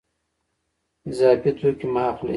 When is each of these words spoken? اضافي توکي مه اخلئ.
اضافي 1.09 1.51
توکي 1.59 1.87
مه 1.93 2.01
اخلئ. 2.09 2.29